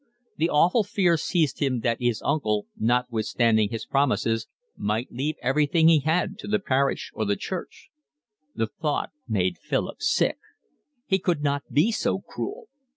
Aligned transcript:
The 0.37 0.49
awful 0.49 0.83
fear 0.83 1.15
seized 1.15 1.59
him 1.59 1.81
that 1.81 2.01
his 2.01 2.23
uncle, 2.25 2.65
notwithstanding 2.75 3.69
his 3.69 3.85
promises, 3.85 4.47
might 4.75 5.11
leave 5.11 5.35
everything 5.43 5.87
he 5.89 5.99
had 5.99 6.39
to 6.39 6.47
the 6.47 6.57
parish 6.57 7.11
or 7.13 7.23
the 7.23 7.35
church. 7.35 7.89
The 8.55 8.65
thought 8.65 9.11
made 9.27 9.59
Philip 9.59 10.01
sick. 10.01 10.39
He 11.05 11.19
could 11.19 11.43
not 11.43 11.71
be 11.71 11.91
so 11.91 12.17
cruel. 12.19 12.67